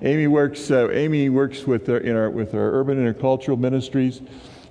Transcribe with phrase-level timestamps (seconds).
[0.02, 0.72] Amy works.
[0.72, 4.22] Uh, Amy works with our, in our with our urban intercultural ministries.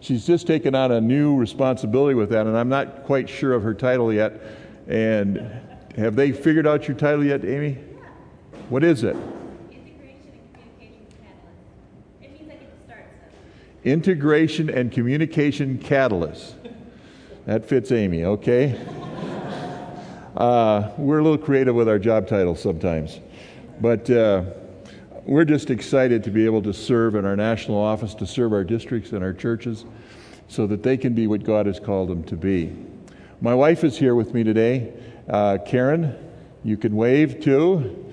[0.01, 3.63] She's just taken on a new responsibility with that, and I'm not quite sure of
[3.63, 4.41] her title yet.
[4.87, 5.39] And
[5.97, 7.79] have they figured out your title yet, Amy?
[8.69, 9.17] What is it?
[13.85, 16.55] Integration and Communication Catalyst.
[17.47, 18.79] That fits Amy, okay?
[20.37, 23.21] Uh, we're a little creative with our job titles sometimes.
[23.81, 24.45] But uh,
[25.29, 28.65] we're just excited to be able to serve in our national office, to serve our
[28.65, 29.85] districts and our churches
[30.49, 32.75] so that they can be what God has called them to be.
[33.43, 34.91] My wife is here with me today.
[35.29, 36.17] Uh, Karen,
[36.65, 38.11] you can wave too.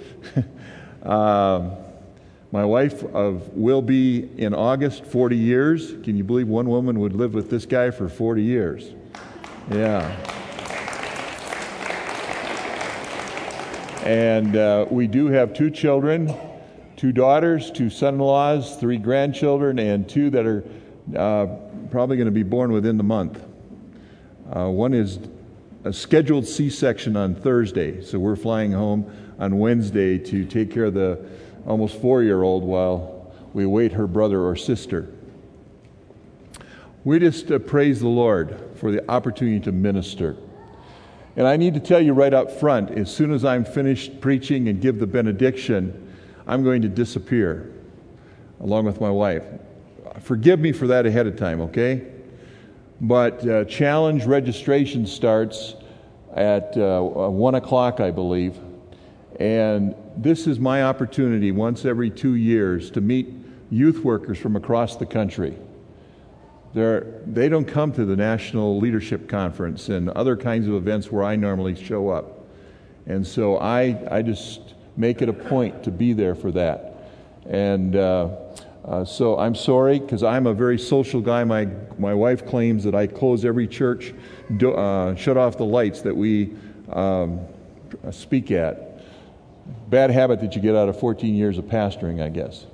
[1.03, 1.71] um,
[2.51, 5.93] my wife of, will be in August 40 years.
[6.03, 8.93] Can you believe one woman would live with this guy for 40 years?
[9.71, 10.11] Yeah.
[14.03, 16.35] And uh, we do have two children
[17.05, 20.63] two daughters, two son in laws, three grandchildren, and two that are
[21.15, 21.45] uh,
[21.91, 23.45] probably going to be born within the month.
[24.51, 25.19] Uh, one is
[25.83, 29.05] a scheduled C section on Thursday, so we're flying home
[29.37, 31.23] on Wednesday to take care of the
[31.67, 35.13] almost four year old while we await her brother or sister.
[37.03, 40.37] We just uh, praise the Lord for the opportunity to minister.
[41.35, 44.69] And I need to tell you right up front as soon as I'm finished preaching
[44.69, 46.01] and give the benediction,
[46.47, 47.71] I'm going to disappear
[48.59, 49.43] along with my wife.
[50.21, 52.05] Forgive me for that ahead of time, okay?
[53.01, 55.75] But uh, challenge registration starts
[56.35, 58.57] at uh, 1 o'clock, I believe.
[59.39, 63.33] And this is my opportunity once every two years to meet
[63.69, 65.57] youth workers from across the country.
[66.73, 71.23] They're, they don't come to the National Leadership Conference and other kinds of events where
[71.23, 72.45] I normally show up.
[73.07, 77.11] And so I, I just make it a point to be there for that.
[77.47, 78.29] And uh,
[78.85, 81.43] uh, so I'm sorry because I'm a very social guy.
[81.43, 81.67] My,
[81.97, 84.13] my wife claims that I close every church,
[84.57, 86.53] do, uh, shut off the lights that we
[86.91, 87.39] um,
[88.11, 89.01] speak at.
[89.89, 92.65] Bad habit that you get out of 14 years of pastoring, I guess.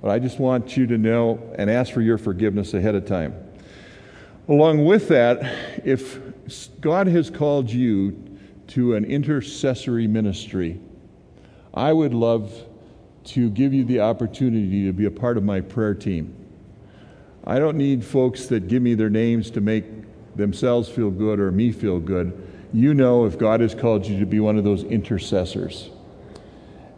[0.00, 3.34] But I just want you to know and ask for your forgiveness ahead of time.
[4.48, 6.18] Along with that, if
[6.80, 10.80] God has called you to an intercessory ministry,
[11.74, 12.52] I would love
[13.24, 16.36] to give you the opportunity to be a part of my prayer team.
[17.44, 19.84] I don't need folks that give me their names to make
[20.36, 22.48] themselves feel good or me feel good.
[22.72, 25.90] You know if God has called you to be one of those intercessors.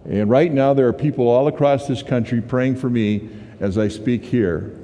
[0.04, 3.28] And right now, there are people all across this country praying for me
[3.60, 4.76] as I speak here.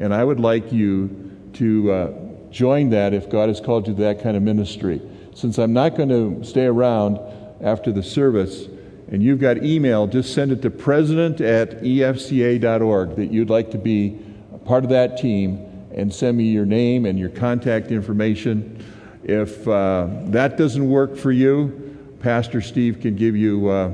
[0.00, 2.12] And I would like you to uh,
[2.50, 5.00] join that if God has called you to that kind of ministry.
[5.34, 7.20] Since I'm not going to stay around
[7.60, 8.66] after the service,
[9.12, 13.78] and you've got email, just send it to president at efca.org that you'd like to
[13.78, 14.18] be
[14.64, 18.84] part of that team and send me your name and your contact information.
[19.22, 23.68] If uh, that doesn't work for you, Pastor Steve can give you.
[23.68, 23.92] Uh,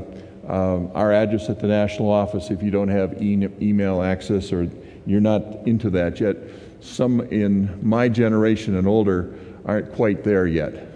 [0.49, 4.69] um, our address at the national office if you don't have e- email access or
[5.05, 6.37] you're not into that yet.
[6.81, 9.35] Some in my generation and older
[9.67, 10.89] aren't quite there yet.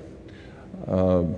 [0.87, 1.37] Um,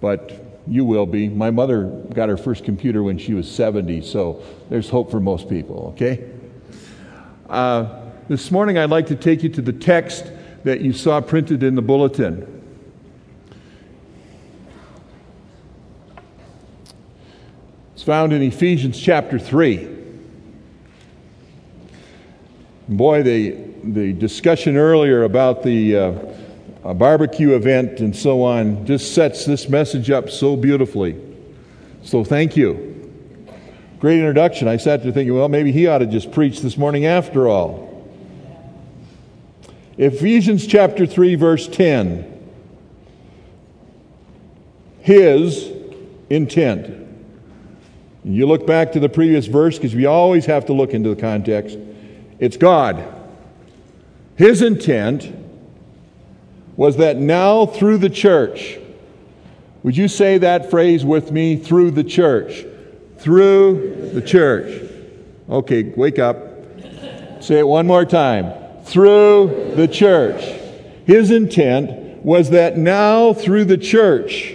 [0.00, 1.28] but you will be.
[1.28, 5.48] My mother got her first computer when she was 70, so there's hope for most
[5.48, 6.30] people, okay?
[7.48, 10.32] Uh, this morning I'd like to take you to the text
[10.64, 12.50] that you saw printed in the bulletin.
[17.92, 19.90] It's found in Ephesians chapter 3.
[22.88, 23.50] Boy, the,
[23.82, 26.12] the discussion earlier about the uh,
[26.92, 31.18] barbecue event and so on just sets this message up so beautifully.
[32.02, 32.94] So, thank you.
[34.00, 34.68] Great introduction.
[34.68, 37.90] I sat there thinking, well, maybe he ought to just preach this morning after all.
[39.96, 42.30] Ephesians chapter 3, verse 10.
[45.00, 45.70] His
[46.28, 47.08] intent.
[48.24, 51.20] You look back to the previous verse because we always have to look into the
[51.20, 51.78] context.
[52.38, 53.04] It's God.
[54.36, 55.43] His intent
[56.76, 58.78] was that now through the church,
[59.82, 61.56] would you say that phrase with me?
[61.56, 62.64] Through the church.
[63.18, 64.90] Through the church.
[65.48, 66.36] Okay, wake up.
[67.40, 68.52] Say it one more time.
[68.84, 70.42] Through the church.
[71.06, 74.54] His intent was that now, through the church,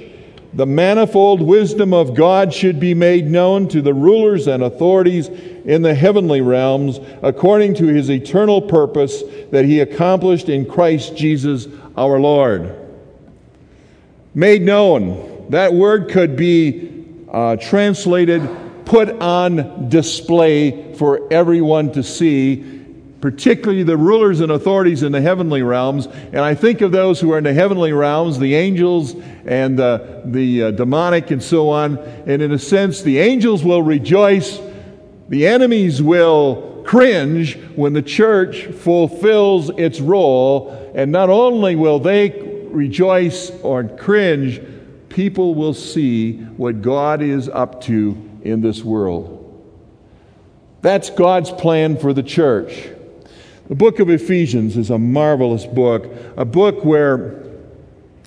[0.54, 5.30] the manifold wisdom of God should be made known to the rulers and authorities
[5.66, 11.68] in the heavenly realms according to his eternal purpose that he accomplished in Christ Jesus
[11.98, 12.76] our Lord.
[14.34, 15.48] Made known.
[15.50, 18.48] That word could be uh, translated
[18.86, 22.80] put on display for everyone to see
[23.22, 26.08] particularly the rulers and authorities in the heavenly realms.
[26.08, 29.16] And I think of those who are in the heavenly realms, the angels
[29.46, 31.98] and uh, the uh, demonic and so on.
[31.98, 34.60] And in a sense, the angels will rejoice,
[35.30, 40.92] the enemies will cringe when the church fulfills its role.
[40.96, 42.32] And not only will they
[42.72, 44.60] rejoice or cringe,
[45.10, 49.36] people will see what God is up to in this world.
[50.82, 52.90] That's God's plan for the church.
[53.68, 57.44] The book of Ephesians is a marvelous book, a book where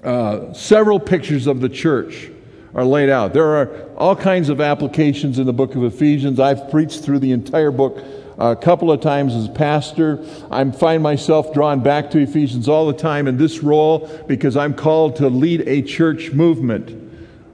[0.05, 2.31] uh, several pictures of the church
[2.74, 3.34] are laid out.
[3.34, 6.40] There are all kinds of applications in the book of Ephesians.
[6.40, 8.02] I've preached through the entire book
[8.38, 10.24] a couple of times as pastor.
[10.50, 14.74] I find myself drawn back to Ephesians all the time in this role because I'm
[14.74, 16.98] called to lead a church movement.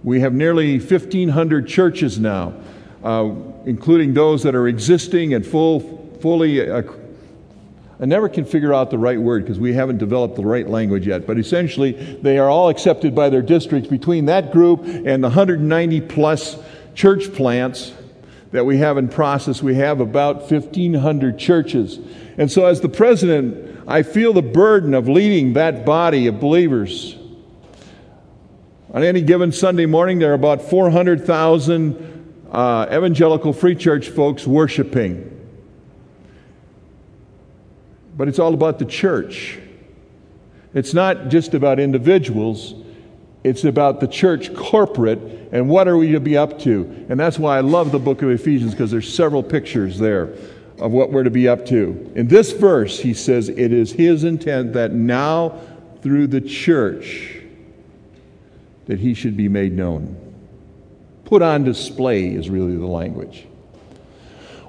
[0.04, 2.54] We have nearly 1,500 churches now,
[3.02, 3.32] uh,
[3.66, 5.80] including those that are existing and full,
[6.20, 6.82] fully uh,
[8.00, 11.06] I never can figure out the right word because we haven't developed the right language
[11.06, 13.88] yet, but essentially they are all accepted by their districts.
[13.88, 16.56] Between that group and the 190 plus
[16.94, 17.92] church plants
[18.52, 21.98] that we have in process, we have about 1,500 churches.
[22.36, 27.16] And so, as the president, I feel the burden of leading that body of believers.
[28.94, 35.37] On any given Sunday morning, there are about 400,000 uh, evangelical free church folks worshiping.
[38.18, 39.60] But it's all about the church.
[40.74, 42.74] It's not just about individuals,
[43.44, 45.20] it's about the church corporate
[45.52, 47.06] and what are we to be up to.
[47.08, 50.34] And that's why I love the book of Ephesians because there's several pictures there
[50.78, 52.12] of what we're to be up to.
[52.16, 55.60] In this verse, he says, It is his intent that now
[56.02, 57.36] through the church
[58.86, 60.16] that he should be made known.
[61.24, 63.46] Put on display is really the language.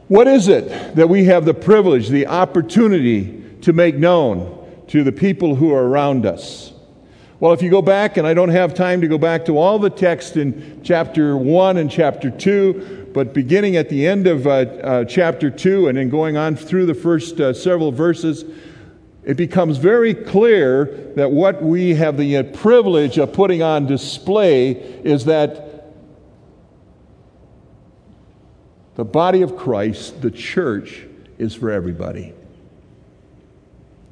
[0.08, 5.12] What is it that we have the privilege, the opportunity to make known to the
[5.12, 6.74] people who are around us?
[7.40, 9.80] Well, if you go back, and I don't have time to go back to all
[9.80, 14.50] the text in chapter 1 and chapter 2, but beginning at the end of uh,
[14.50, 18.44] uh, chapter 2 and then going on through the first uh, several verses,
[19.24, 24.72] it becomes very clear that what we have the uh, privilege of putting on display
[24.72, 25.96] is that
[28.96, 31.06] the body of Christ, the church,
[31.38, 32.34] is for everybody.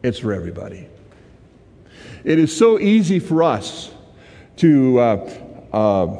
[0.07, 0.87] It's for everybody.
[2.23, 3.91] It is so easy for us
[4.55, 5.29] to uh,
[5.73, 6.17] uh,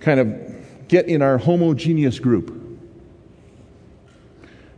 [0.00, 2.54] kind of get in our homogeneous group.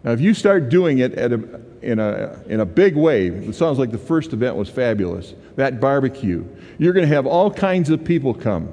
[0.05, 3.77] Now, if you start doing it a, in, a, in a big way, it sounds
[3.77, 6.45] like the first event was fabulous, that barbecue,
[6.79, 8.73] you're going to have all kinds of people come.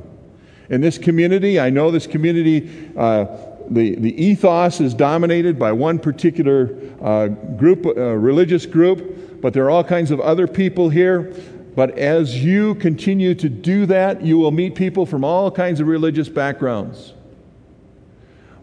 [0.70, 3.26] In this community, I know this community, uh,
[3.70, 9.66] the, the ethos is dominated by one particular uh, group, uh, religious group, but there
[9.66, 11.34] are all kinds of other people here.
[11.76, 15.88] But as you continue to do that, you will meet people from all kinds of
[15.88, 17.14] religious backgrounds.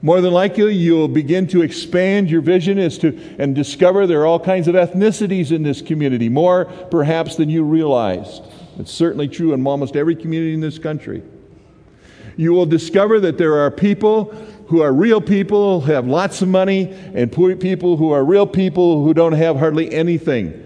[0.02, 4.26] More than likely, you'll begin to expand your vision as to and discover there are
[4.26, 8.42] all kinds of ethnicities in this community, more perhaps than you realized.
[8.78, 11.22] It's certainly true in almost every community in this country.
[12.36, 14.34] You will discover that there are people
[14.66, 19.04] who are real people, have lots of money, and poor people who are real people
[19.04, 20.62] who don't have hardly anything.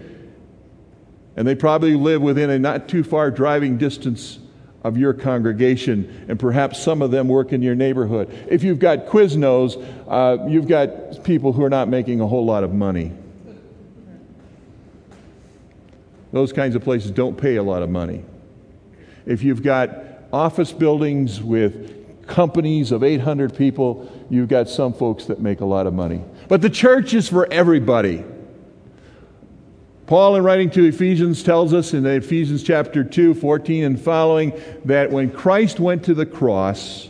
[1.35, 4.39] And they probably live within a not too far driving distance
[4.83, 8.29] of your congregation, and perhaps some of them work in your neighborhood.
[8.49, 9.77] If you've got Quiznos,
[10.07, 13.11] uh, you've got people who are not making a whole lot of money.
[16.33, 18.23] Those kinds of places don't pay a lot of money.
[19.25, 19.91] If you've got
[20.33, 25.87] office buildings with companies of 800 people, you've got some folks that make a lot
[25.87, 26.23] of money.
[26.47, 28.23] But the church is for everybody.
[30.07, 35.09] Paul, in writing to Ephesians, tells us in Ephesians chapter 2, 14 and following, that
[35.09, 37.07] when Christ went to the cross,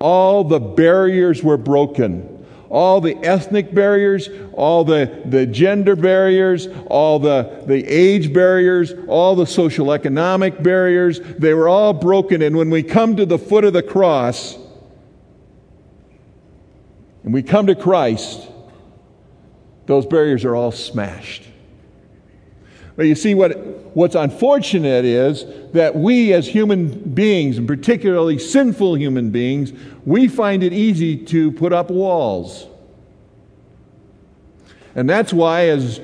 [0.00, 2.33] all the barriers were broken
[2.74, 9.36] all the ethnic barriers, all the, the gender barriers, all the, the age barriers, all
[9.36, 12.42] the social economic barriers, they were all broken.
[12.42, 14.58] And when we come to the foot of the cross,
[17.22, 18.48] and we come to Christ,
[19.86, 21.44] those barriers are all smashed.
[22.96, 23.56] But you see, what,
[23.96, 29.72] what's unfortunate is that we as human beings, and particularly sinful human beings,
[30.04, 32.66] we find it easy to put up walls.
[34.94, 36.00] And that's why, as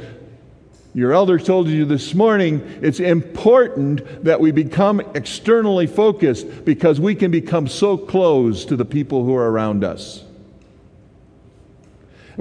[0.95, 7.15] your elder told you this morning, it's important that we become externally focused because we
[7.15, 10.25] can become so close to the people who are around us.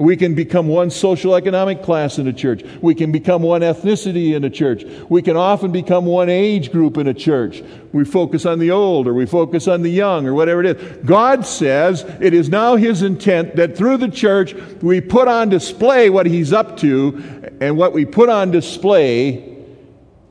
[0.00, 2.62] We can become one social economic class in a church.
[2.80, 4.82] We can become one ethnicity in a church.
[5.10, 7.62] We can often become one age group in a church.
[7.92, 11.04] We focus on the old or we focus on the young or whatever it is.
[11.04, 16.08] God says it is now His intent that through the church we put on display
[16.08, 19.58] what He's up to, and what we put on display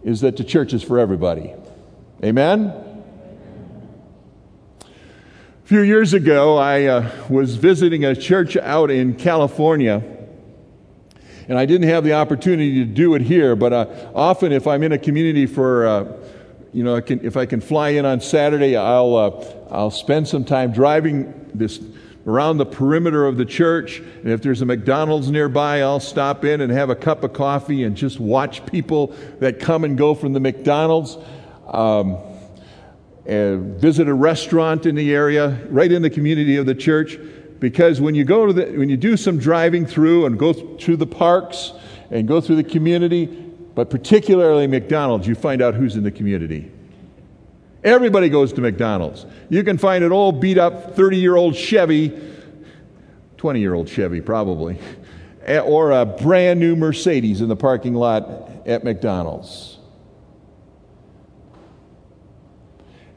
[0.04, 1.54] is that the church is for everybody.
[2.24, 2.89] Amen?
[5.70, 10.02] Few years ago, I uh, was visiting a church out in California.
[11.48, 13.86] And I didn't have the opportunity to do it here, but uh,
[14.16, 16.14] often if I'm in a community for, uh,
[16.74, 20.28] you know, I can, if I can fly in on Saturday, I'll, uh, I'll spend
[20.28, 21.80] some time driving this
[22.26, 24.00] around the perimeter of the church.
[24.00, 27.84] And if there's a McDonald's nearby, I'll stop in and have a cup of coffee
[27.84, 31.16] and just watch people that come and go from the McDonald's.
[31.68, 32.18] Um,
[33.28, 37.18] Uh, visit a restaurant in the area, right in the community of the church.
[37.60, 40.98] Because when you go to the, when you do some driving through and go through
[40.98, 41.74] the parks
[42.10, 43.26] and go through the community,
[43.76, 46.72] but particularly McDonald's, you find out who's in the community.
[47.84, 49.26] Everybody goes to McDonald's.
[49.50, 52.18] You can find an old beat up 30 year old Chevy,
[53.38, 54.80] 20 year old Chevy probably,
[55.48, 59.79] or a brand new Mercedes in the parking lot at McDonald's.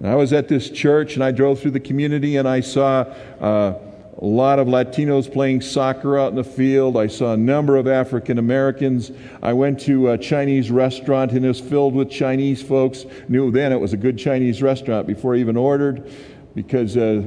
[0.02, 3.02] And I was at this church and I drove through the community and I saw
[3.40, 3.78] uh,
[4.18, 6.96] a lot of Latinos playing soccer out in the field.
[6.96, 9.12] I saw a number of African Americans.
[9.42, 13.04] I went to a Chinese restaurant and it was filled with Chinese folks.
[13.28, 16.10] Knew then it was a good Chinese restaurant before I even ordered
[16.56, 17.22] because uh,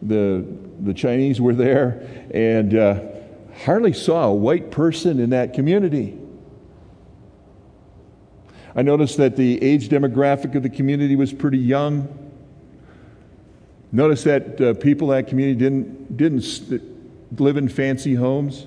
[0.00, 0.46] the,
[0.84, 3.00] the Chinese were there and uh,
[3.64, 6.16] hardly saw a white person in that community.
[8.76, 12.06] I noticed that the age demographic of the community was pretty young.
[13.90, 16.82] Noticed that uh, people in that community didn't, didn't st-
[17.40, 18.66] live in fancy homes.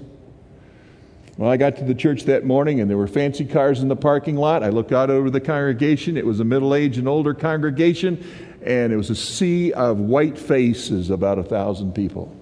[1.38, 3.96] Well, I got to the church that morning and there were fancy cars in the
[3.96, 4.64] parking lot.
[4.64, 6.18] I looked out over the congregation.
[6.18, 8.26] It was a middle aged and older congregation,
[8.64, 12.36] and it was a sea of white faces, about a thousand people.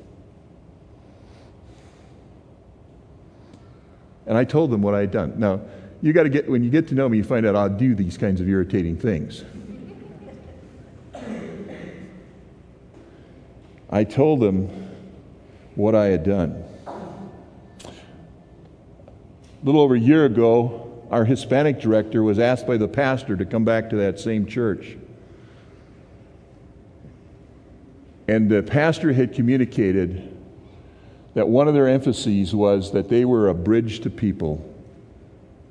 [4.25, 5.33] And I told them what I had done.
[5.37, 5.61] Now,
[6.01, 7.95] you got to get, when you get to know me, you find out I'll do
[7.95, 9.43] these kinds of irritating things.
[13.89, 14.67] I told them
[15.75, 16.63] what I had done.
[16.85, 16.91] A
[19.63, 23.63] little over a year ago, our Hispanic director was asked by the pastor to come
[23.63, 24.97] back to that same church.
[28.27, 30.37] And the pastor had communicated
[31.33, 34.73] that one of their emphases was that they were a bridge to people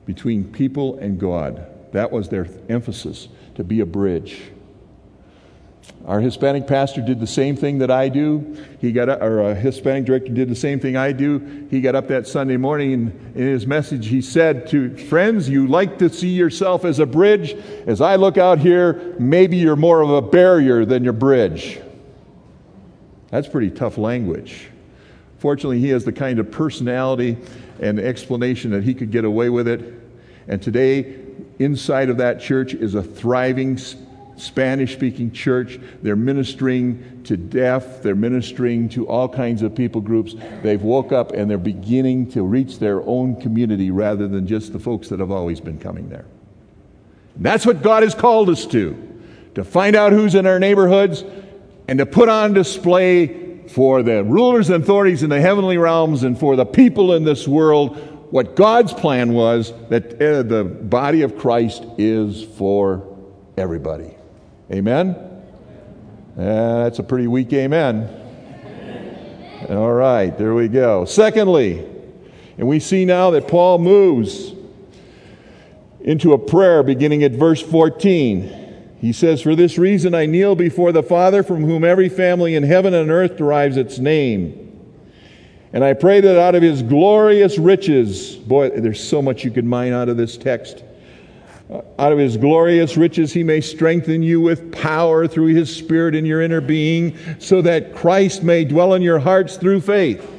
[0.06, 1.66] between people and God.
[1.92, 4.40] That was their emphasis, to be a bridge.
[6.04, 8.56] Our Hispanic pastor did the same thing that I do.
[8.80, 11.66] He got up, or a Hispanic director did the same thing I do.
[11.70, 15.66] He got up that Sunday morning and in his message he said to friends, you
[15.66, 17.54] like to see yourself as a bridge.
[17.86, 21.80] As I look out here, maybe you're more of a barrier than your bridge.
[23.30, 24.68] That's pretty tough language.
[25.38, 27.36] Fortunately, he has the kind of personality
[27.80, 29.95] and the explanation that he could get away with it.
[30.49, 31.16] And today,
[31.59, 33.78] inside of that church is a thriving
[34.37, 35.78] Spanish speaking church.
[36.02, 40.35] They're ministering to deaf, they're ministering to all kinds of people groups.
[40.62, 44.78] They've woke up and they're beginning to reach their own community rather than just the
[44.78, 46.26] folks that have always been coming there.
[47.35, 49.02] And that's what God has called us to
[49.54, 51.25] to find out who's in our neighborhoods
[51.88, 56.38] and to put on display for the rulers and authorities in the heavenly realms and
[56.38, 57.96] for the people in this world
[58.30, 63.16] what God's plan was that uh, the body of Christ is for
[63.56, 64.16] everybody.
[64.73, 65.14] Amen?
[66.37, 68.11] Uh, that's a pretty weak amen.
[69.70, 71.04] All right, there we go.
[71.04, 71.87] Secondly,
[72.58, 74.52] and we see now that Paul moves
[76.00, 78.65] into a prayer beginning at verse 14.
[78.99, 82.62] He says, For this reason I kneel before the Father, from whom every family in
[82.62, 84.62] heaven and earth derives its name.
[85.73, 89.65] And I pray that out of his glorious riches, boy, there's so much you could
[89.65, 90.83] mine out of this text.
[91.69, 96.15] Uh, out of his glorious riches, he may strengthen you with power through his Spirit
[96.15, 100.36] in your inner being, so that Christ may dwell in your hearts through faith.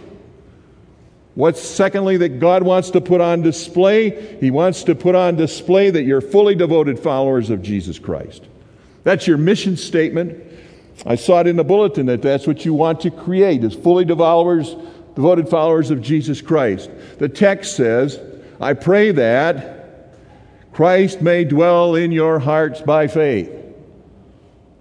[1.38, 4.40] What's secondly that God wants to put on display?
[4.40, 8.44] He wants to put on display that you're fully devoted followers of Jesus Christ.
[9.04, 10.44] That's your mission statement.
[11.06, 14.04] I saw it in the bulletin that that's what you want to create is fully
[14.04, 16.90] devoted devoted followers of Jesus Christ.
[17.20, 18.20] The text says,
[18.60, 20.16] I pray that
[20.74, 23.52] Christ may dwell in your hearts by faith.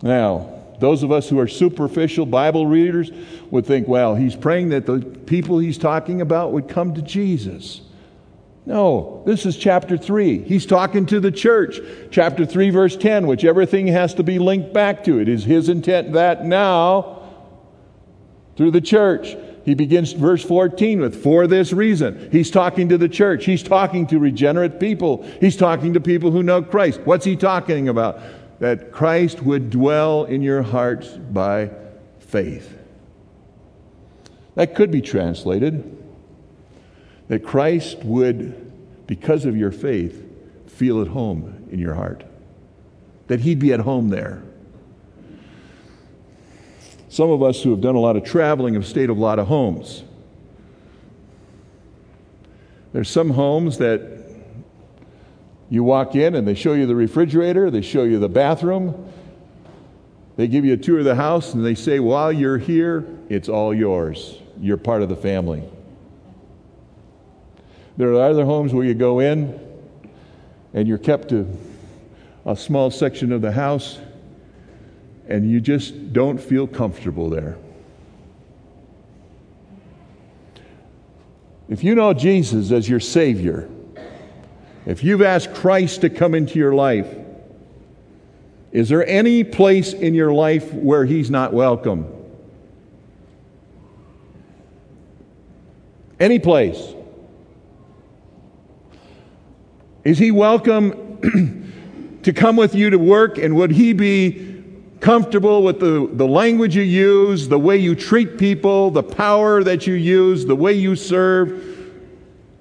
[0.01, 3.11] Now, those of us who are superficial Bible readers
[3.51, 7.81] would think, well, he's praying that the people he's talking about would come to Jesus.
[8.67, 10.43] No, this is chapter 3.
[10.43, 11.79] He's talking to the church.
[12.11, 15.21] Chapter 3, verse 10, which everything has to be linked back to.
[15.21, 17.23] It is his intent that now,
[18.57, 22.29] through the church, he begins verse 14 with, for this reason.
[22.33, 23.45] He's talking to the church.
[23.45, 25.25] He's talking to regenerate people.
[25.41, 27.01] He's talking to people who know Christ.
[27.05, 28.21] What's he talking about?
[28.59, 31.71] That Christ would dwell in your hearts by
[32.21, 32.79] faith.
[34.55, 35.93] That could be translated
[37.29, 40.23] that Christ would, because of your faith,
[40.69, 42.25] feel at home in your heart.
[43.27, 44.43] That he'd be at home there.
[47.09, 49.49] Some of us who have done a lot of traveling have stayed a lot of
[49.49, 50.05] homes.
[52.93, 54.16] There's some homes that
[55.69, 59.13] you walk in and they show you the refrigerator, they show you the bathroom,
[60.37, 63.49] they give you a tour of the house, and they say, while you're here, it's
[63.49, 64.39] all yours.
[64.61, 65.63] You're part of the family.
[67.97, 69.59] There are other homes where you go in
[70.75, 71.49] and you're kept to
[72.45, 73.99] a small section of the house
[75.29, 77.57] and you just don't feel comfortable there.
[81.69, 83.69] If you know Jesus as your Savior,
[84.87, 87.13] if you've asked Christ to come into your life,
[88.73, 92.07] is there any place in your life where He's not welcome?
[96.21, 96.95] Any place.
[100.05, 104.63] Is He welcome to come with you to work, and would He be
[105.01, 109.87] comfortable with the, the language you use, the way you treat people, the power that
[109.87, 111.76] you use, the way you serve.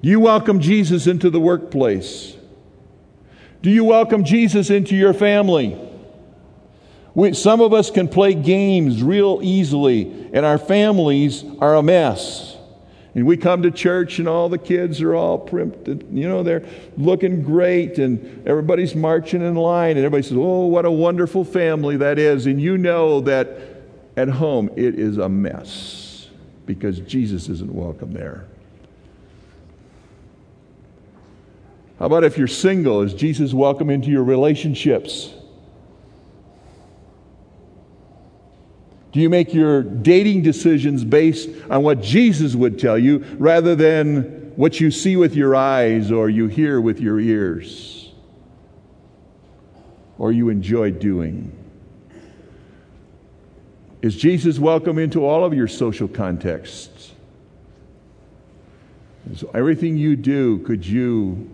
[0.05, 2.35] You welcome Jesus into the workplace.
[3.63, 5.75] Do you welcome Jesus into your family?
[7.15, 12.55] We, some of us can play games real easily, and our families are a mess.
[13.15, 16.43] And we come to church and all the kids are all primped and, you know,
[16.43, 21.43] they're looking great and everybody's marching in line and everybody says, oh, what a wonderful
[21.43, 22.45] family that is.
[22.45, 23.57] And you know that
[24.15, 26.27] at home it is a mess
[26.67, 28.45] because Jesus isn't welcome there.
[31.99, 33.01] How about if you're single?
[33.01, 35.34] Is Jesus welcome into your relationships?
[39.13, 44.51] Do you make your dating decisions based on what Jesus would tell you rather than
[44.58, 48.12] what you see with your eyes or you hear with your ears
[50.17, 51.58] or you enjoy doing?
[54.01, 57.13] Is Jesus welcome into all of your social contexts?
[59.36, 61.49] So everything you do, could you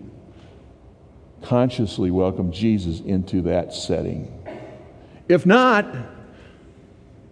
[1.42, 4.46] consciously welcome Jesus into that setting?
[5.28, 5.86] If not,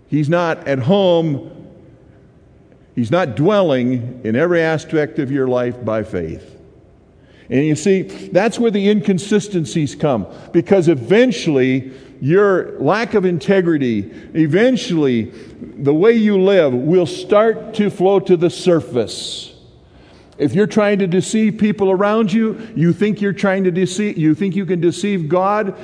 [0.09, 1.57] He's not at home.
[2.95, 6.57] He's not dwelling in every aspect of your life by faith.
[7.49, 15.33] And you see, that's where the inconsistencies come because eventually your lack of integrity, eventually
[15.61, 19.50] the way you live will start to flow to the surface.
[20.41, 24.35] If you're trying to deceive people around you, you think you're trying to deceive, you
[24.35, 25.77] think you can deceive God,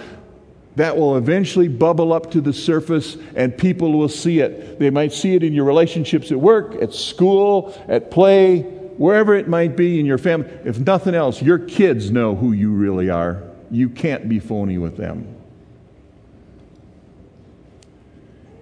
[0.77, 4.79] that will eventually bubble up to the surface and people will see it.
[4.79, 9.47] They might see it in your relationships at work, at school, at play, wherever it
[9.47, 10.49] might be in your family.
[10.65, 13.43] If nothing else, your kids know who you really are.
[13.71, 15.37] You can't be phony with them.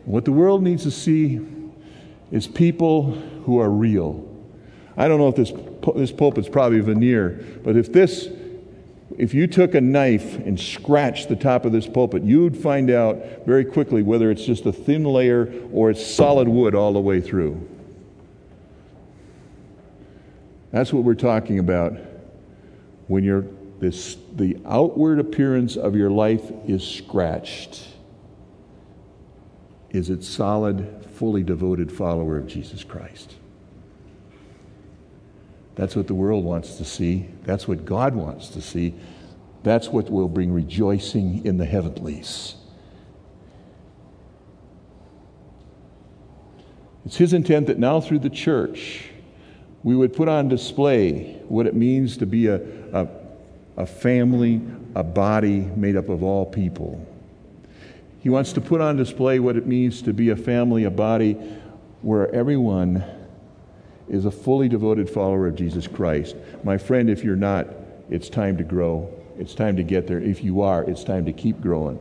[0.06, 1.40] What the world needs to see
[2.32, 3.12] is people
[3.44, 4.33] who are real.
[4.96, 5.52] I don't know if this,
[5.96, 8.28] this pulpit's probably veneer, but if this
[9.16, 13.46] if you took a knife and scratched the top of this pulpit, you'd find out
[13.46, 17.20] very quickly whether it's just a thin layer or it's solid wood all the way
[17.20, 17.68] through.
[20.72, 21.96] That's what we're talking about
[23.06, 23.44] when you're
[23.78, 27.86] this, the outward appearance of your life is scratched.
[29.90, 33.34] Is it solid, fully devoted follower of Jesus Christ?
[35.74, 37.28] That's what the world wants to see.
[37.44, 38.94] That's what God wants to see.
[39.62, 42.54] That's what will bring rejoicing in the heavenlies.
[47.04, 49.10] It's His intent that now through the church,
[49.82, 52.60] we would put on display what it means to be a,
[52.92, 53.08] a,
[53.76, 54.62] a family,
[54.94, 57.04] a body made up of all people.
[58.20, 61.34] He wants to put on display what it means to be a family, a body
[62.00, 63.04] where everyone
[64.08, 66.36] is a fully devoted follower of Jesus Christ.
[66.62, 67.68] My friend, if you're not,
[68.10, 69.12] it's time to grow.
[69.38, 70.20] It's time to get there.
[70.20, 71.98] If you are, it's time to keep growing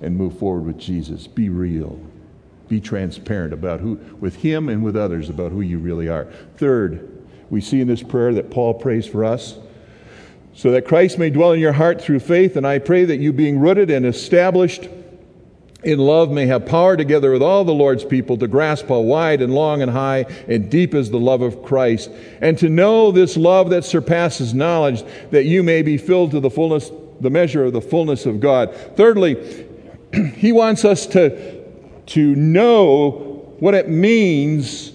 [0.00, 1.26] and move forward with Jesus.
[1.26, 2.00] Be real.
[2.68, 6.24] Be transparent about who, with Him and with others, about who you really are.
[6.56, 7.10] Third,
[7.50, 9.58] we see in this prayer that Paul prays for us
[10.54, 12.56] so that Christ may dwell in your heart through faith.
[12.56, 14.88] And I pray that you, being rooted and established
[15.84, 19.40] in love, may have power together with all the Lord's people to grasp how wide
[19.42, 23.36] and long and high and deep is the love of Christ, and to know this
[23.36, 27.72] love that surpasses knowledge, that you may be filled to the fullness, the measure of
[27.72, 28.74] the fullness of God.
[28.96, 29.68] Thirdly,
[30.36, 31.64] he wants us to,
[32.06, 33.10] to know
[33.58, 34.92] what it means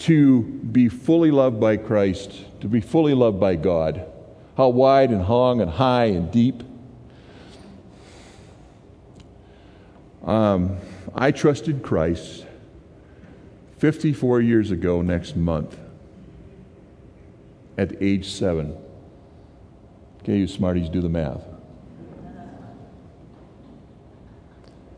[0.00, 4.06] to be fully loved by Christ, to be fully loved by God.
[4.56, 6.62] How wide and long and high and deep.
[10.24, 10.78] Um,
[11.14, 12.44] I trusted Christ
[13.78, 15.78] 54 years ago next month
[17.78, 18.76] at age seven.
[20.20, 21.42] Okay, you smarties, do the math.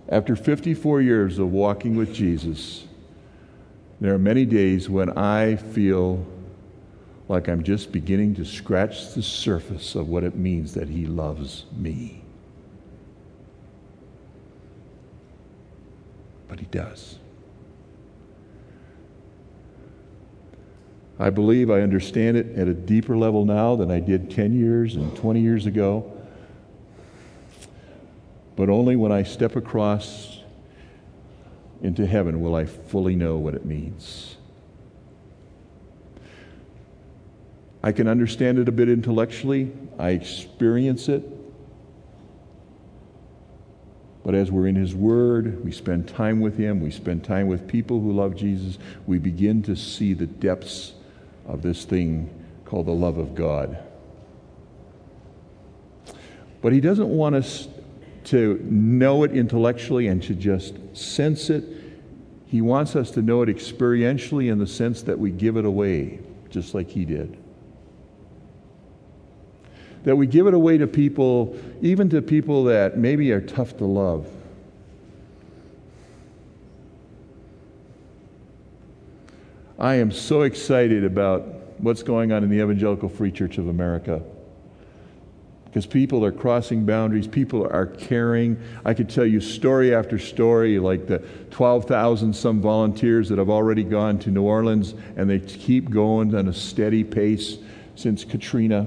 [0.08, 2.85] After 54 years of walking with Jesus,
[4.00, 6.26] there are many days when I feel
[7.28, 11.66] like I'm just beginning to scratch the surface of what it means that He loves
[11.76, 12.24] me.
[16.52, 17.18] But He does.
[21.18, 24.94] I believe I understand it at a deeper level now than I did 10 years
[24.94, 26.12] and 20 years ago.
[28.54, 30.40] But only when I step across
[31.80, 34.36] into heaven will I fully know what it means.
[37.82, 41.41] I can understand it a bit intellectually, I experience it.
[44.24, 47.66] But as we're in His Word, we spend time with Him, we spend time with
[47.66, 50.92] people who love Jesus, we begin to see the depths
[51.46, 52.30] of this thing
[52.64, 53.78] called the love of God.
[56.61, 57.66] But He doesn't want us
[58.24, 61.64] to know it intellectually and to just sense it.
[62.46, 66.20] He wants us to know it experientially in the sense that we give it away,
[66.50, 67.41] just like He did
[70.04, 73.84] that we give it away to people, even to people that maybe are tough to
[73.84, 74.28] love.
[79.78, 81.42] I am so excited about
[81.78, 84.22] what's going on in the Evangelical Free Church of America.
[85.64, 88.60] Because people are crossing boundaries, people are caring.
[88.84, 91.18] I could tell you story after story, like the
[91.50, 96.46] 12,000 some volunteers that have already gone to New Orleans, and they keep going on
[96.48, 97.56] a steady pace
[97.96, 98.86] since Katrina.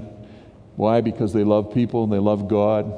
[0.76, 1.00] Why?
[1.00, 2.92] Because they love people and they love God.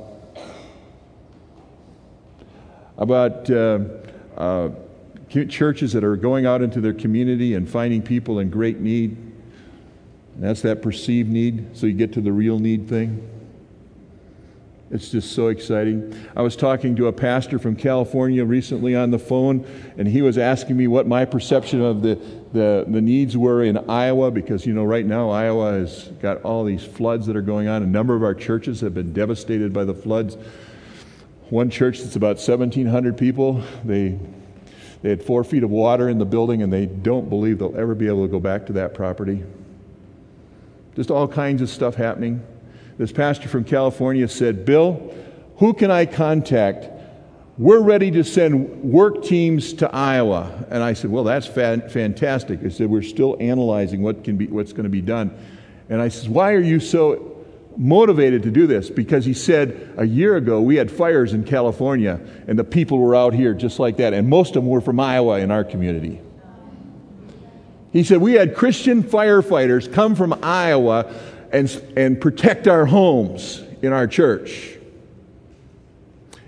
[2.96, 3.78] About uh,
[4.36, 4.70] uh,
[5.28, 9.10] churches that are going out into their community and finding people in great need.
[10.34, 13.37] And that's that perceived need, so you get to the real need thing.
[14.90, 16.14] It's just so exciting.
[16.34, 19.66] I was talking to a pastor from California recently on the phone,
[19.98, 22.14] and he was asking me what my perception of the,
[22.54, 26.64] the, the, needs were in Iowa, because, you know, right now Iowa has got all
[26.64, 27.82] these floods that are going on.
[27.82, 30.38] A number of our churches have been devastated by the floods.
[31.50, 34.18] One church that's about 1,700 people, they,
[35.02, 37.94] they had four feet of water in the building, and they don't believe they'll ever
[37.94, 39.44] be able to go back to that property.
[40.96, 42.42] Just all kinds of stuff happening.
[42.98, 45.14] This pastor from California said, Bill,
[45.58, 46.90] who can I contact?
[47.56, 50.66] We're ready to send work teams to Iowa.
[50.68, 52.60] And I said, Well, that's fa- fantastic.
[52.64, 55.36] I said, We're still analyzing what can be, what's going to be done.
[55.88, 57.36] And I said, Why are you so
[57.76, 58.90] motivated to do this?
[58.90, 63.14] Because he said, A year ago, we had fires in California, and the people were
[63.14, 64.12] out here just like that.
[64.12, 66.20] And most of them were from Iowa in our community.
[67.92, 71.12] He said, We had Christian firefighters come from Iowa
[71.52, 74.78] and, and protect our homes in our church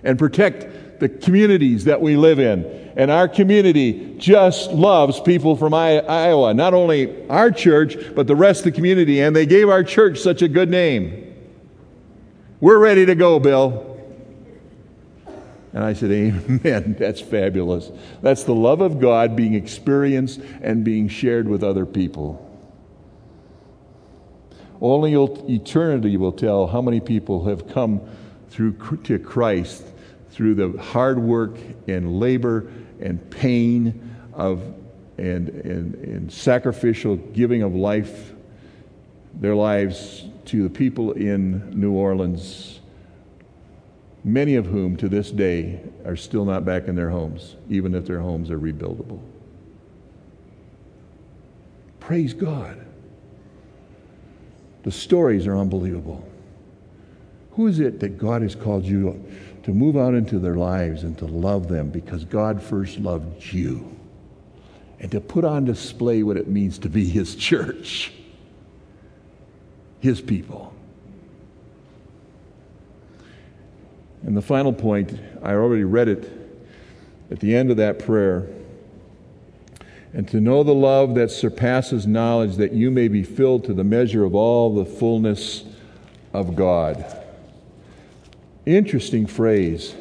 [0.03, 2.65] and protect the communities that we live in.
[2.97, 8.61] And our community just loves people from Iowa, not only our church, but the rest
[8.61, 9.21] of the community.
[9.21, 11.27] And they gave our church such a good name.
[12.61, 13.87] We're ready to go, Bill.
[15.73, 16.97] And I said, Amen.
[16.99, 17.91] That's fabulous.
[18.23, 22.50] That's the love of God being experienced and being shared with other people.
[24.81, 28.01] Only eternity will tell how many people have come
[28.49, 28.73] through
[29.05, 29.85] to Christ
[30.31, 34.63] through the hard work and labor and pain of
[35.19, 38.33] and, and, and sacrificial giving of life,
[39.35, 42.81] their lives to the people in New Orleans,
[44.25, 48.07] many of whom to this day are still not back in their homes, even if
[48.07, 49.21] their homes are rebuildable.
[52.01, 52.87] Praise God.
[54.83, 56.27] The stories are unbelievable.
[57.53, 59.25] Who is it that God has called you
[59.65, 63.97] to move out into their lives and to love them because God first loved you?
[65.01, 68.13] And to put on display what it means to be His church,
[70.01, 70.75] His people.
[74.23, 76.31] And the final point, I already read it
[77.31, 78.49] at the end of that prayer.
[80.13, 83.85] And to know the love that surpasses knowledge, that you may be filled to the
[83.85, 85.65] measure of all the fullness
[86.33, 87.05] of God.
[88.67, 89.95] Interesting phrase.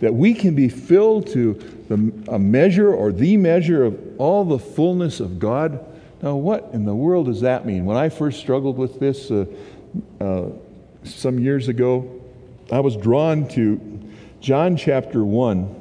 [0.00, 1.54] That we can be filled to
[1.88, 5.84] the, a measure or the measure of all the fullness of God.
[6.22, 7.84] Now, what in the world does that mean?
[7.84, 9.46] When I first struggled with this uh,
[10.20, 10.44] uh,
[11.02, 12.20] some years ago,
[12.70, 13.80] I was drawn to
[14.40, 15.79] John chapter 1,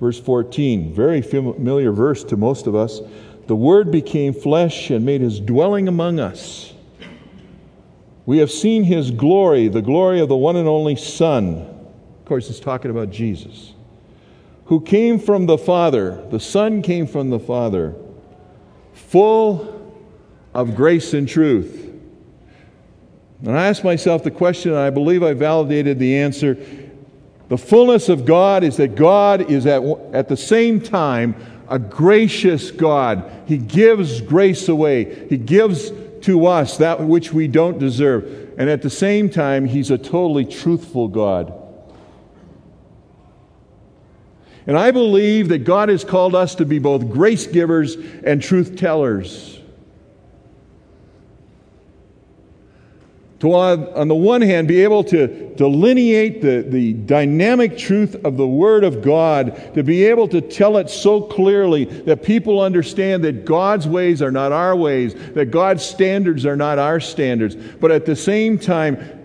[0.00, 0.92] verse 14.
[0.92, 3.00] Very familiar verse to most of us.
[3.46, 6.72] The Word became flesh and made his dwelling among us.
[8.26, 11.56] We have seen his glory, the glory of the one and only Son.
[11.56, 13.74] Of course, it's talking about Jesus,
[14.66, 16.26] who came from the Father.
[16.30, 17.94] The Son came from the Father,
[18.94, 19.94] full
[20.54, 21.82] of grace and truth.
[23.44, 26.56] And I asked myself the question, and I believe I validated the answer.
[27.48, 31.34] The fullness of God is that God is at, at the same time
[31.68, 33.30] a gracious God.
[33.46, 38.54] He gives grace away, He gives to us that which we don't deserve.
[38.56, 41.52] And at the same time, He's a totally truthful God.
[44.66, 48.76] And I believe that God has called us to be both grace givers and truth
[48.76, 49.60] tellers.
[53.52, 58.46] To, on the one hand, be able to delineate the, the dynamic truth of the
[58.46, 63.44] Word of God, to be able to tell it so clearly that people understand that
[63.44, 68.06] God's ways are not our ways, that God's standards are not our standards, but at
[68.06, 69.20] the same time,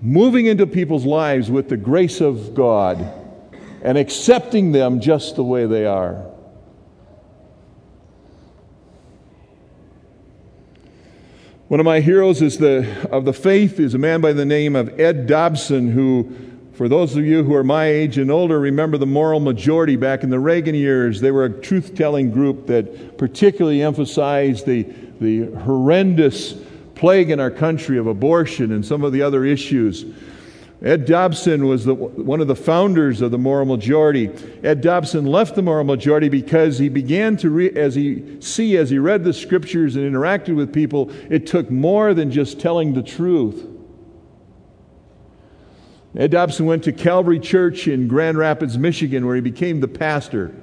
[0.00, 2.98] moving into people's lives with the grace of God
[3.82, 6.33] and accepting them just the way they are.
[11.74, 14.76] One of my heroes is the, of the faith is a man by the name
[14.76, 16.32] of Ed Dobson, who,
[16.74, 20.22] for those of you who are my age and older, remember the moral majority back
[20.22, 21.20] in the Reagan years.
[21.20, 24.84] They were a truth telling group that particularly emphasized the,
[25.20, 26.54] the horrendous
[26.94, 30.04] plague in our country of abortion and some of the other issues.
[30.84, 34.30] Ed Dobson was the, one of the founders of the moral majority.
[34.62, 38.90] Ed Dobson left the moral majority because he began to re, as he see as
[38.90, 43.02] he read the scriptures and interacted with people, it took more than just telling the
[43.02, 43.66] truth.
[46.14, 50.54] Ed Dobson went to Calvary Church in Grand Rapids, Michigan, where he became the pastor.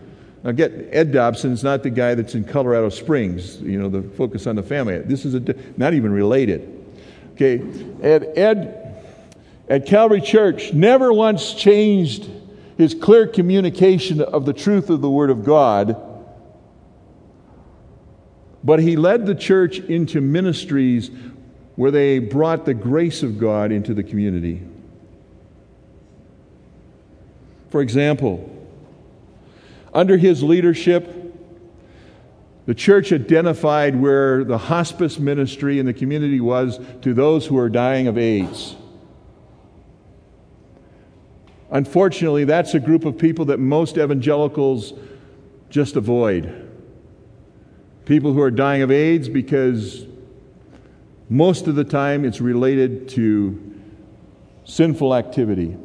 [0.44, 3.60] Now, get Ed Dobson is not the guy that's in Colorado Springs.
[3.60, 5.00] You know, the focus on the family.
[5.00, 6.78] This is a, not even related.
[7.34, 7.60] Okay,
[8.04, 8.81] Ed, Ed
[9.72, 12.30] at Calvary Church never once changed
[12.78, 15.96] his clear communication of the truth of the Word of God,
[18.66, 21.10] but he led the church into ministries
[21.78, 24.62] where they brought the grace of God into the community.
[27.70, 28.50] For example,
[29.94, 31.34] under his leadership,
[32.66, 37.70] the church identified where the hospice ministry in the community was to those who are
[37.70, 38.76] dying of AIDS.
[41.72, 44.94] Unfortunately, that's a group of people that most evangelicals
[45.70, 46.70] just avoid.
[48.06, 50.06] People who are dying of AIDS because
[51.30, 53.58] most of the time it's related to
[54.66, 55.78] sinful activity.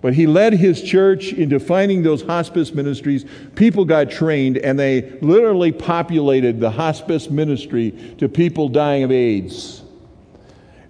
[0.00, 3.24] But he led his church into finding those hospice ministries.
[3.54, 9.82] People got trained, and they literally populated the hospice ministry to people dying of AIDS.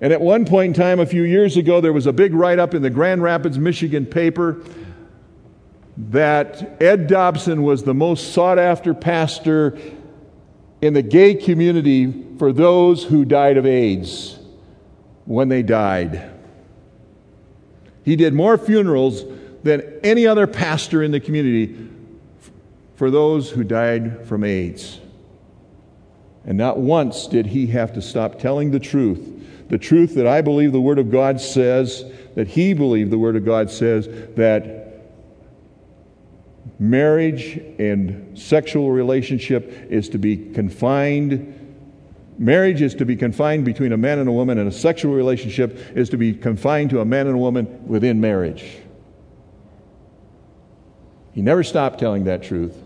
[0.00, 2.59] And at one point in time, a few years ago, there was a big write
[2.59, 4.62] up in the Grand Rapids, Michigan paper
[5.96, 9.78] that Ed Dobson was the most sought after pastor
[10.82, 14.38] in the gay community for those who died of AIDS
[15.24, 16.30] when they died.
[18.04, 19.24] He did more funerals
[19.62, 21.88] than any other pastor in the community
[22.94, 25.00] for those who died from AIDS.
[26.44, 29.37] And not once did he have to stop telling the truth
[29.68, 33.37] the truth that I believe the Word of God says, that he believed the Word
[33.37, 35.05] of God says, that
[36.79, 41.52] marriage and sexual relationship is to be confined.
[42.38, 45.79] Marriage is to be confined between a man and a woman, and a sexual relationship
[45.96, 48.79] is to be confined to a man and a woman within marriage.
[51.33, 52.76] He never stopped telling that truth,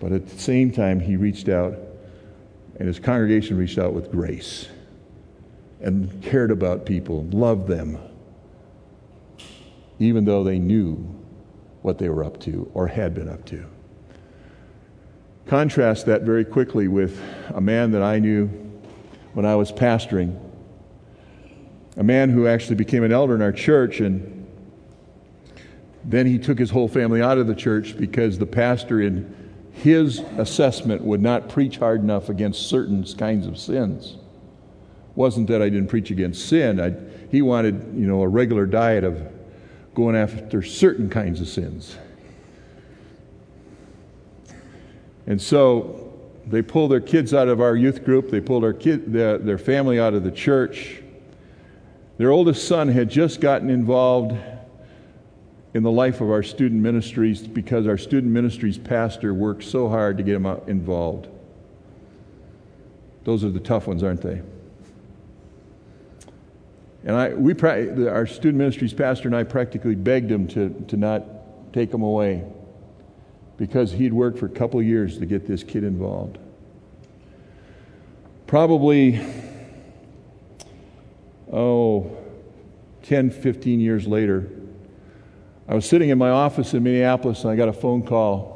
[0.00, 1.78] but at the same time, he reached out,
[2.78, 4.66] and his congregation reached out with grace
[5.82, 7.98] and cared about people, loved them,
[9.98, 10.96] even though they knew
[11.82, 13.64] what they were up to or had been up to.
[15.46, 17.20] Contrast that very quickly with
[17.54, 18.46] a man that I knew
[19.34, 20.38] when I was pastoring,
[21.96, 24.46] a man who actually became an elder in our church, and
[26.04, 29.34] then he took his whole family out of the church because the pastor, in
[29.72, 34.16] his assessment, would not preach hard enough against certain kinds of sins.
[35.14, 36.80] Wasn't that I didn't preach against sin.
[36.80, 36.94] I,
[37.30, 39.20] he wanted, you know, a regular diet of
[39.94, 41.96] going after certain kinds of sins.
[45.26, 46.12] And so
[46.46, 49.58] they pulled their kids out of our youth group, they pulled our kid, their, their
[49.58, 51.02] family out of the church.
[52.18, 54.36] Their oldest son had just gotten involved
[55.74, 60.18] in the life of our student ministries because our student ministries pastor worked so hard
[60.18, 61.28] to get him involved.
[63.24, 64.42] Those are the tough ones, aren't they?
[67.04, 71.72] And I, we, our student ministries pastor and I practically begged him to, to not
[71.72, 72.44] take him away
[73.56, 76.38] because he'd worked for a couple years to get this kid involved.
[78.46, 79.20] Probably,
[81.52, 82.16] oh,
[83.02, 84.48] 10, 15 years later,
[85.66, 88.52] I was sitting in my office in Minneapolis and I got a phone call.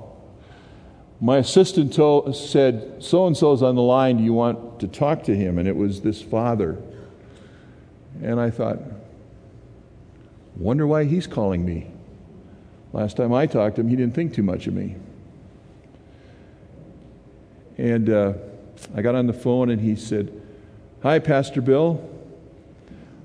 [1.21, 4.19] My assistant told, said, So and so's on the line.
[4.19, 5.59] Do you want to talk to him?
[5.59, 6.83] And it was this father
[8.23, 8.79] and I thought,
[10.57, 11.91] wonder why he's calling me.
[12.93, 14.97] Last time I talked to him, he didn't think too much of me.
[17.77, 18.33] And uh,
[18.95, 20.43] I got on the phone and he said,
[21.03, 22.09] Hi, Pastor Bill.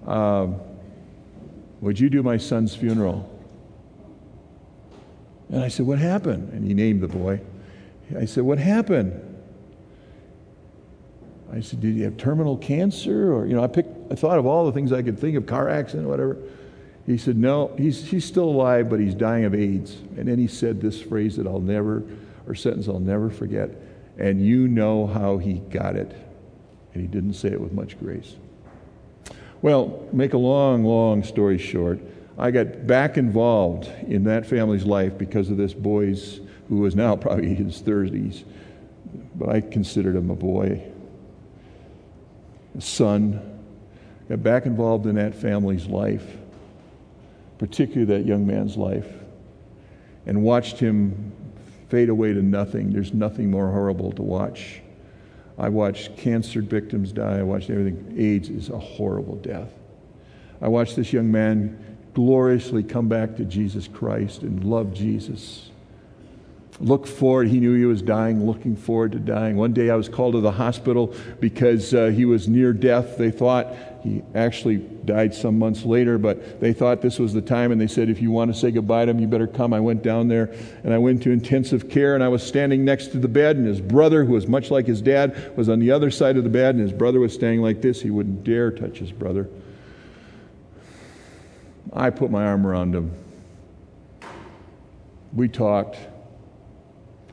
[0.06, 0.60] Um,
[1.80, 3.28] would you do my son's funeral?
[5.50, 6.52] And I said, What happened?
[6.54, 7.42] And he named the boy.
[8.18, 9.31] I said, What happened?
[11.52, 13.34] I said, Did he have terminal cancer?
[13.34, 15.46] Or, you know, I picked, I thought of all the things I could think of,
[15.46, 16.38] car accident, whatever.
[17.06, 19.96] He said, No, he's, he's still alive, but he's dying of AIDS.
[20.18, 22.04] And then he said this phrase that I'll never,
[22.48, 23.70] or sentence I'll never forget.
[24.18, 26.12] And you know how he got it.
[26.94, 28.36] And he didn't say it with much grace.
[29.62, 32.00] Well, make a long, long story short,
[32.38, 37.16] I got back involved in that family's life because of this boy's, who was now
[37.18, 38.44] probably his 30s,
[39.36, 40.91] but I considered him a boy
[42.80, 43.60] son,
[44.30, 46.26] got back involved in that family's life,
[47.58, 49.08] particularly that young man's life,
[50.26, 51.34] and watched him
[51.90, 52.94] fade away to nothing.
[52.94, 54.82] There's nothing more horrible to watch.
[55.58, 57.40] I watched cancer victims die.
[57.40, 58.16] I watched everything.
[58.18, 59.70] AIDS is a horrible death.
[60.62, 65.71] I watched this young man gloriously come back to Jesus Christ and love Jesus
[66.82, 67.48] look forward.
[67.48, 69.56] He knew he was dying, looking forward to dying.
[69.56, 73.18] One day I was called to the hospital because uh, he was near death.
[73.18, 77.72] They thought he actually died some months later, but they thought this was the time,
[77.72, 79.74] and they said, If you want to say goodbye to him, you better come.
[79.74, 83.08] I went down there and I went to intensive care, and I was standing next
[83.08, 85.92] to the bed, and his brother, who was much like his dad, was on the
[85.92, 88.02] other side of the bed, and his brother was standing like this.
[88.02, 89.48] He wouldn't dare touch his brother.
[91.94, 93.12] I put my arm around him.
[95.34, 95.98] We talked.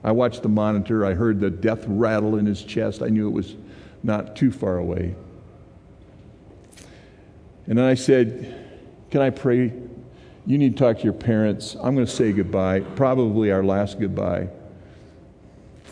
[0.04, 1.04] I watched the monitor.
[1.04, 3.02] I heard the death rattle in his chest.
[3.02, 3.56] I knew it was
[4.02, 5.14] not too far away.
[7.66, 8.66] And then I said,
[9.10, 9.72] Can I pray?
[10.46, 11.74] You need to talk to your parents.
[11.74, 14.48] I'm going to say goodbye, probably our last goodbye.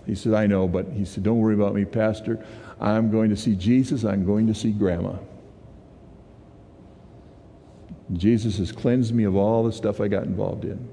[0.07, 2.45] He said, I know, but he said, Don't worry about me, Pastor.
[2.81, 4.05] I'm going to see Jesus.
[4.05, 5.17] I'm going to see Grandma.
[8.13, 10.89] Jesus has cleansed me of all the stuff I got involved in.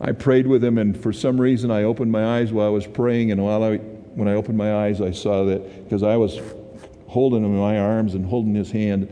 [0.00, 2.86] I prayed with him, and for some reason, I opened my eyes while I was
[2.86, 3.32] praying.
[3.32, 6.40] And while I, when I opened my eyes, I saw that because I was
[7.08, 9.10] holding him in my arms and holding his hand,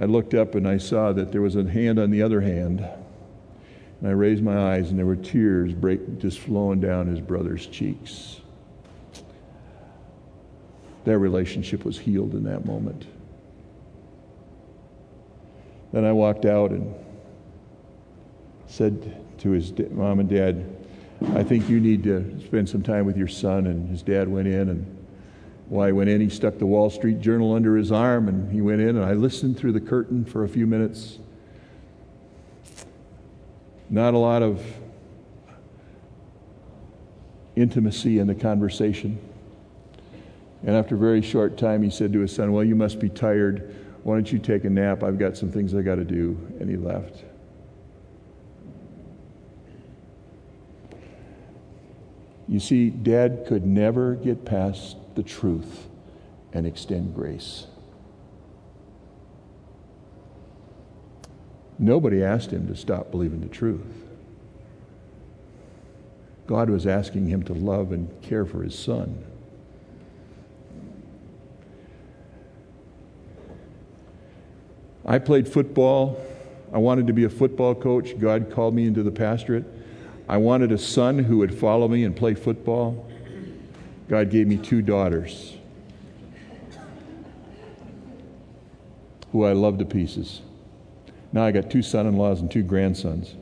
[0.00, 2.80] I looked up and I saw that there was a hand on the other hand.
[4.00, 7.66] And I raised my eyes, and there were tears break, just flowing down his brother's
[7.66, 8.40] cheeks.
[11.04, 13.06] Their relationship was healed in that moment.
[15.92, 16.94] Then I walked out and
[18.78, 20.64] said to his mom and dad,
[21.34, 23.66] I think you need to spend some time with your son.
[23.66, 25.06] And his dad went in, and
[25.66, 28.60] while he went in, he stuck the Wall Street Journal under his arm, and he
[28.60, 31.18] went in, and I listened through the curtain for a few minutes.
[33.90, 34.62] not a lot of
[37.56, 39.18] intimacy in the conversation.
[40.64, 43.08] And after a very short time, he said to his son, Well, you must be
[43.08, 43.74] tired.
[44.04, 45.02] Why don't you take a nap?
[45.02, 46.38] I've got some things I got to do.
[46.60, 47.24] And he left.
[52.48, 55.86] You see, Dad could never get past the truth
[56.52, 57.66] and extend grace.
[61.78, 63.84] Nobody asked him to stop believing the truth.
[66.46, 69.22] God was asking him to love and care for his son.
[75.04, 76.20] I played football.
[76.72, 78.18] I wanted to be a football coach.
[78.18, 79.64] God called me into the pastorate.
[80.28, 83.08] I wanted a son who would follow me and play football.
[84.08, 85.56] God gave me two daughters
[89.32, 90.42] who I love to pieces.
[91.32, 93.34] Now I got two son in laws and two grandsons.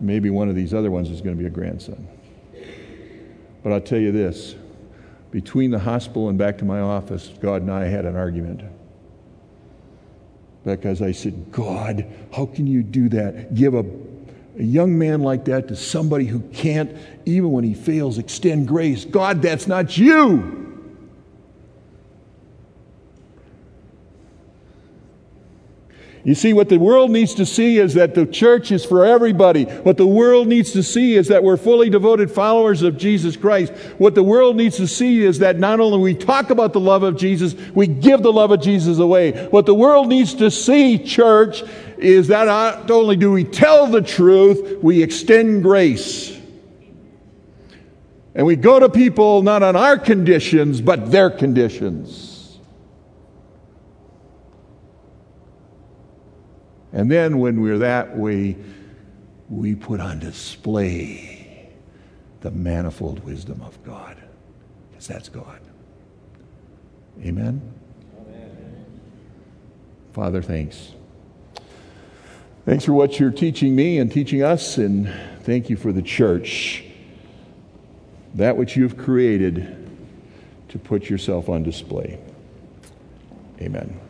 [0.00, 2.08] Maybe one of these other ones is going to be a grandson.
[3.62, 4.56] But I'll tell you this
[5.30, 8.62] between the hospital and back to my office, God and I had an argument.
[10.64, 13.54] Because I said, God, how can you do that?
[13.54, 13.84] Give a,
[14.58, 16.94] a young man like that to somebody who can't,
[17.24, 19.04] even when he fails, extend grace.
[19.04, 20.61] God, that's not you.
[26.24, 29.64] You see, what the world needs to see is that the church is for everybody.
[29.64, 33.72] What the world needs to see is that we're fully devoted followers of Jesus Christ.
[33.98, 37.02] What the world needs to see is that not only we talk about the love
[37.02, 39.46] of Jesus, we give the love of Jesus away.
[39.48, 41.64] What the world needs to see, church,
[41.98, 46.38] is that not only do we tell the truth, we extend grace.
[48.36, 52.31] And we go to people not on our conditions, but their conditions.
[56.92, 58.56] And then when we're that way,
[59.48, 61.70] we put on display
[62.40, 64.16] the manifold wisdom of God,
[64.90, 65.60] because that's God.
[67.20, 67.62] Amen?
[68.18, 68.86] Amen?
[70.12, 70.92] Father, thanks.
[72.64, 75.12] Thanks for what you're teaching me and teaching us, and
[75.42, 76.84] thank you for the church,
[78.34, 79.78] that which you've created
[80.68, 82.18] to put yourself on display.
[83.60, 84.00] Amen.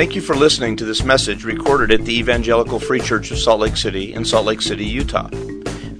[0.00, 3.60] Thank you for listening to this message recorded at the Evangelical Free Church of Salt
[3.60, 5.28] Lake City in Salt Lake City, Utah.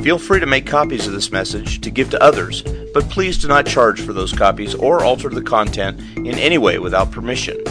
[0.03, 2.63] Feel free to make copies of this message to give to others,
[2.95, 6.79] but please do not charge for those copies or alter the content in any way
[6.79, 7.63] without permission.